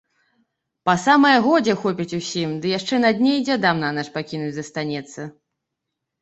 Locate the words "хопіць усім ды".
1.81-2.71